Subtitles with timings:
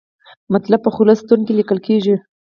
[0.53, 2.15] مطلب په خلص ستون کې لیکل کیږي.